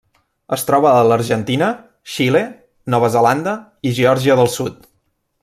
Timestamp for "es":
0.55-0.61